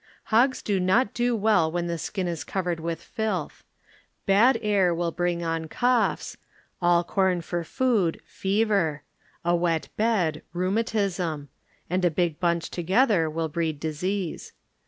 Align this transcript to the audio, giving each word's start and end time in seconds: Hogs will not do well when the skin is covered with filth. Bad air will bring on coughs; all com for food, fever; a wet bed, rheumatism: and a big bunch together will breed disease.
Hogs 0.31 0.63
will 0.67 0.79
not 0.79 1.13
do 1.13 1.35
well 1.35 1.71
when 1.71 1.85
the 1.85 1.99
skin 1.99 2.27
is 2.27 2.43
covered 2.43 2.79
with 2.79 2.99
filth. 3.03 3.63
Bad 4.25 4.57
air 4.63 4.95
will 4.95 5.11
bring 5.11 5.43
on 5.43 5.67
coughs; 5.67 6.37
all 6.81 7.03
com 7.03 7.39
for 7.41 7.63
food, 7.63 8.19
fever; 8.25 9.03
a 9.45 9.55
wet 9.55 9.89
bed, 9.97 10.41
rheumatism: 10.53 11.49
and 11.87 12.03
a 12.03 12.09
big 12.09 12.39
bunch 12.39 12.71
together 12.71 13.29
will 13.29 13.47
breed 13.47 13.79
disease. 13.79 14.53